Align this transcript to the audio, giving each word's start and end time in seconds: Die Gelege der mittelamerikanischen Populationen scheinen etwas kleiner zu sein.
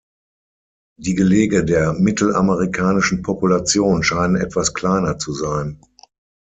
Die 0.99 1.13
Gelege 1.13 1.63
der 1.63 1.93
mittelamerikanischen 1.93 3.21
Populationen 3.21 4.01
scheinen 4.01 4.35
etwas 4.35 4.73
kleiner 4.73 5.19
zu 5.19 5.31
sein. 5.31 5.79